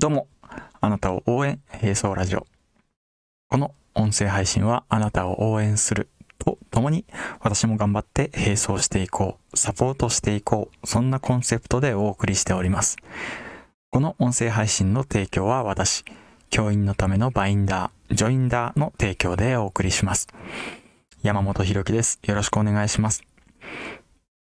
[0.00, 0.28] どうも、
[0.80, 2.46] あなたを応援、並走ラジオ。
[3.50, 7.04] この音声配信はあなたを応援するとともに
[7.40, 12.96] 私も頑張って並走していこう、サポートしていこう、そんなコンセプトでお送りしております。
[13.90, 16.02] この音声配信の提供は私、
[16.48, 20.28] 教員のためのバインダー、ジョインダーの提供でお送りします。
[21.22, 22.20] 山本博樹です。
[22.22, 23.22] よろしくお願いします。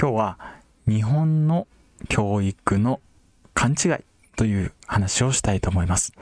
[0.00, 0.38] 今日は
[0.86, 1.66] 日本の
[2.08, 3.00] 教育の
[3.54, 4.11] 勘違い
[4.42, 6.12] という話をしたいと思います。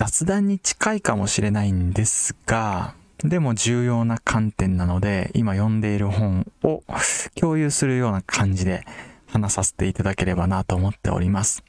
[0.00, 6.82] 雑談に近いかもしれないんですが、でも重要な観点なので、今読んでいる本を
[7.36, 8.84] 共有するような感じで
[9.28, 11.62] 話させていただければなと思っております。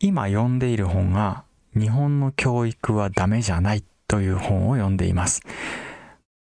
[0.00, 5.40] 今読んでいる本が、日本の教育はダメじゃないという本を読んでいます。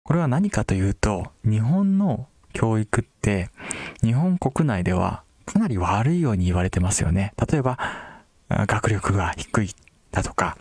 [0.03, 3.49] これは何かというと、日本の教育って、
[4.03, 7.33] 日本国内ではかなり悪いように言われてますよね。
[7.51, 7.79] 例えば、
[8.49, 9.75] 学力が低い
[10.11, 10.57] だとか、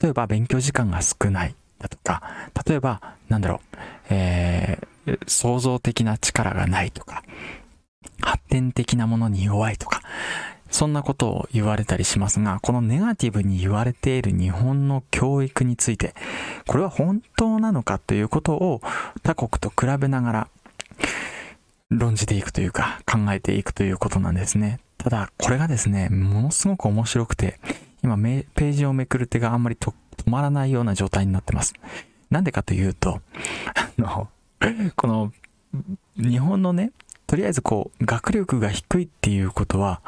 [0.00, 2.22] 例えば勉強時間が少ないだとか、
[2.66, 3.76] 例えば、なんだろう、
[4.10, 7.22] えー、創造的な力がないとか、
[8.20, 10.02] 発展的なものに弱いとか、
[10.70, 16.14] そんなことを言われたりしますが、このネガティブに言われている日本の教育について、
[16.66, 18.82] これは本当なのかということを
[19.22, 20.48] 他国と比べながら
[21.90, 24.80] 論じていくというか考えていくということなんですね。
[24.96, 27.58] ただ、これがですね、ものすごく面白くて、
[28.02, 29.92] 今ページをめくる手があんまり止
[30.26, 31.74] まらないような状態になってます。
[32.30, 33.20] なんでかというと、
[33.74, 34.28] あの、
[34.94, 35.32] この、
[36.16, 36.92] 日本のね、
[37.26, 40.00] とりあえずこう、学力が低いっていうことは、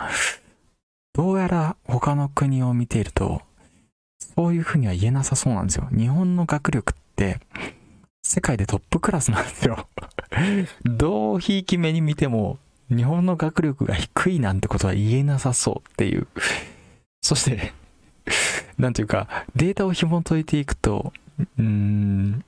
[1.14, 3.42] どうやら他の国を見ていると、
[4.36, 5.89] そういうふうには言えなさそうなんですよ。
[5.91, 7.41] 日本の学力って、
[8.22, 9.86] 世界でトップクラスなんですよ。
[10.84, 16.26] どうひいき目に見ても、日本の学力が低いなんてことは言えなさそうっていう。
[17.20, 17.72] そして、
[18.78, 21.12] なんていうか、データを紐解いていくと、
[21.58, 22.44] うん、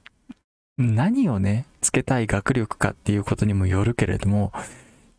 [0.79, 4.52] 何をね、つけたい学力かっていうことにもよるけれども、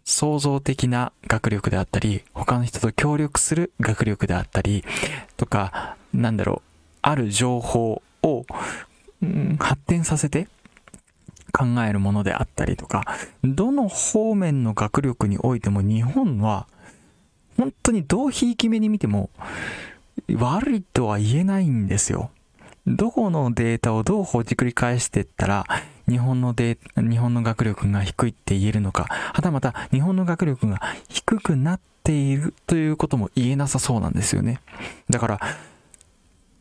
[0.04, 4.84] 創造的な学力であったり、他の人と協力する学力であったり、
[5.38, 6.70] とか、なんだろう、
[7.02, 8.46] ある情報を、
[9.60, 10.48] 発展させて
[11.52, 13.04] 考えるものであったりとか、
[13.44, 16.68] どの方面の学力においても日本は、
[17.58, 19.30] 本当にどうひいき目に見ても、
[20.34, 22.32] 悪いとは言えないんですよ。
[22.88, 25.66] どこのデータをどうほじくり返していったら、
[26.08, 34.60] 日本のデ日本の学力が低いって言えるのか、はたまた日本の学力が低くなっているということも言えなさそうなんですよね。
[35.10, 35.40] だから、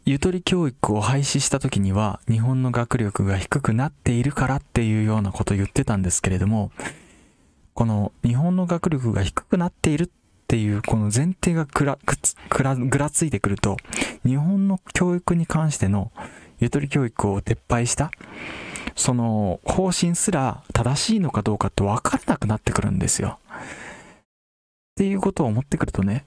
[0.06, 6.72] ゆとり教育を廃止した時には日本の学力が低くなっているからっていうようなことを言ってたんですけれども、
[7.72, 10.08] この日本の学力が低くなっているっ
[10.46, 13.78] ていうこの前提がくら、くつ、くら、ぐらついてくると、
[14.26, 16.12] 日本の教育に関しての
[16.60, 18.10] ゆとり教育を撤廃した、
[18.94, 23.38] その方針すら正しいのかどうかって分からなくなってくるんですよ。
[23.50, 26.26] っていうことを思ってくるとね、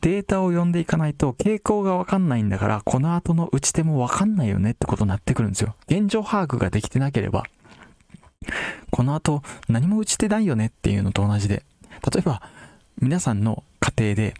[0.00, 5.74] データを読んでいかないと傾向がわかんないんだから、この後の打ち手もわかんないよねってことになってくるんですよ。
[5.88, 7.44] 現状把握ができてなければ、
[8.90, 11.62] この後何も打ち手ないよねっていうのと同じで、
[12.12, 12.42] 例えば
[13.00, 14.34] 皆さんの家庭で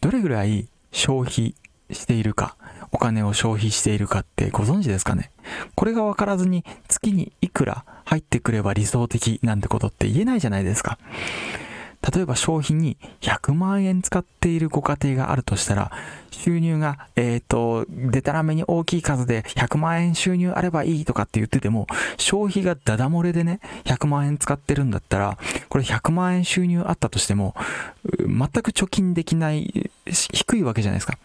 [0.00, 1.54] どれぐらい消費
[1.90, 2.56] しているか、
[2.92, 5.30] お金を消費しているかってご存知ですかね
[5.74, 10.98] これが分からずに月にいくら入ってくれば理想的なんてことって言えないじゃないですか。
[12.14, 15.92] 例えば商品に100万円使っているご家庭があるとしたら、
[16.30, 21.86] 収入が、えっ、ー、と、でたらめに大きい数で100万円収入あればいいとかって言ってても、
[22.16, 27.54] 消費がダダ漏れでね、100万円使ってるんだったら、これ100万円収入あったとしても、
[28.18, 31.16] 全く貯金できない、低いわけじゃないですか。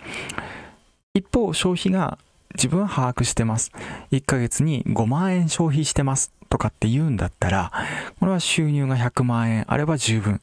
[1.15, 2.19] 一方、消費が
[2.53, 3.71] 自分は把握してます。
[4.11, 6.36] 1ヶ月に5万円消費してます。
[6.47, 7.71] とかって言うんだったら、
[8.19, 10.41] これは収入が100万円あれば十分。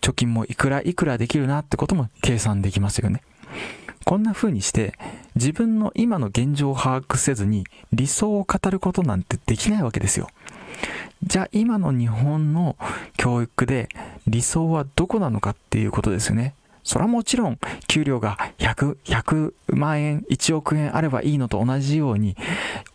[0.00, 3.22] 貯金もいくらいくらできるなってことも計算できますよね。
[4.04, 4.94] こんな風にして
[5.34, 10.28] 自分の今の現状を把握せずに理想を語ることなんてできないわけですよ。
[11.24, 12.76] じゃあ今の日本の
[13.16, 13.88] 教育で
[14.28, 16.54] 理想はどこなのかっていうことですよね。
[16.84, 17.58] それはもちろん
[17.88, 22.36] 給料が100、100万円、1億円あればいいのと同じように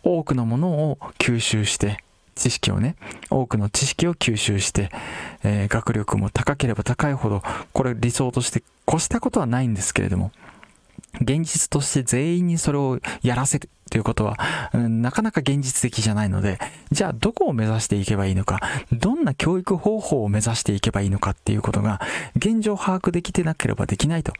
[0.02, 2.02] 多くのものを吸収して
[2.34, 2.96] 知識をね、
[3.30, 4.90] 多くの知識を吸収して、
[5.42, 7.42] えー、学力も高ければ高いほど、
[7.72, 10.32] これ理想として越したことはないんですけれども、
[11.20, 14.38] 現実として全員にそれをやらせるということは、
[14.72, 16.58] うん、なかなか現実的じゃないので、
[16.90, 22.00] じゃあどこを目指していけばいいのか、どんな教育方法を目指していけばいいのかっていうことが、
[22.36, 24.32] 現状把握できてなければできないと。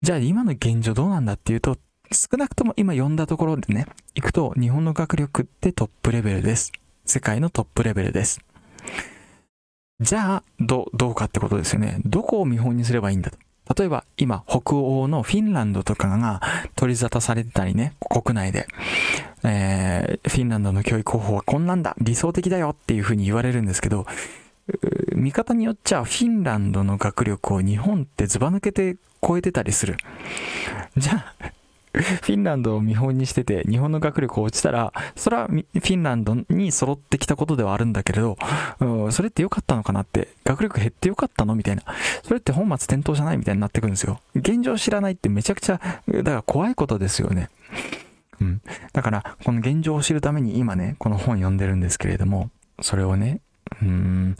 [0.00, 1.76] じゃあ今の現状どうなんだっていうと、
[2.10, 6.72] 少なくとも今読んだところでね、行くと日本の学力ってトップレベルです。
[7.04, 8.40] 世界のトップレベルです。
[10.00, 12.00] じゃあ、ど、どうかってことですよね。
[12.04, 13.38] どこを見本にすればいいんだと。
[13.76, 16.40] 例えば今北欧のフィンランドとかが
[16.74, 18.66] 取り沙汰されてたりね、国内で、
[19.44, 24.06] えー、フィンランドの教育方法はこんなんだ、理想的だよっていうふうに言われるんですけど、
[25.14, 29.96] 見方によっちゃフィンランドの学力を日本ってずば抜けて超えてたりする。
[30.96, 31.52] じゃあ、
[32.02, 38.36] フィンランドを見本にしてて、日本の学力落ちたら、それはフィンランドに揃ってきたことではあるんだけれど、
[38.80, 41.82] うん、それって良かったのかなって、学力減って良かったのみたいな。
[42.22, 44.20] それって本末転倒じゃないみたいになってくるんですよ。
[44.34, 47.50] 現状知らないってめちゃくちゃ、だから怖いことですよね。
[48.40, 48.62] うん。
[48.92, 52.50] だから、この現状を知るために今ね、この本読んでるんですけれども、
[52.80, 53.40] それをね、
[53.82, 54.36] うん、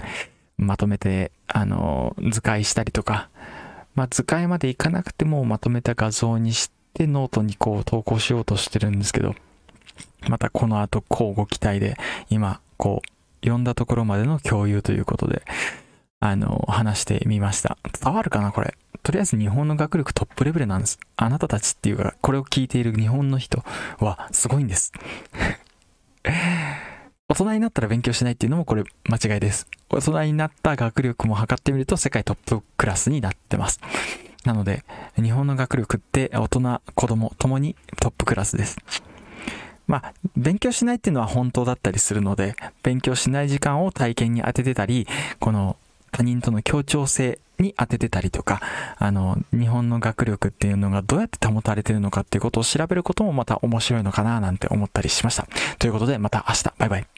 [0.56, 3.28] まとめて、あの、図解したりとか、
[3.94, 9.34] まあ、図解までいかなくてもまとめた画像にして、で、ノートにこう投稿しようとしてるんですけど、
[10.28, 11.96] またこの後交互期待で、
[12.28, 15.42] 今、こう、読んだところまでの共有ということで、
[16.20, 17.78] あの、話してみました。
[18.02, 18.74] 伝わるかなこれ。
[19.04, 20.98] とりあえず日本の学力トップレベルなんです。
[21.16, 23.62] あなたたちっていうか、これを聞いている日本の人
[24.00, 24.92] はすごいんです。
[27.30, 29.68] 大人になったら勉強しないっていうのもこれ間違いです。
[29.88, 33.80] 大人になった学力も測ってみると世界トップクラスになってます。
[34.48, 34.82] なので、
[35.16, 38.78] 日本の学力って大人、子供ともにトップクラスです。
[39.86, 45.06] まあ、勉強しないっていうのは本当だったりするので、勉強しない時間を体験に当ててたり、
[45.38, 45.76] この
[46.12, 48.62] 他人との協調性に当ててたりとか、
[48.96, 55.46] あの、日本の学力っていうのがどうやって保たれてるのかっていうことを調べることもまた面白いのかななんて思ったりしました。
[55.78, 57.17] ということで、また明日、バイバイ。